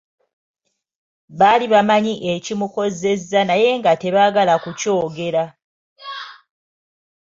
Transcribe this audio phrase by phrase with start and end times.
[1.39, 5.43] Baali bamanyi ekimukozeza naye nga tebaagala kukyogera.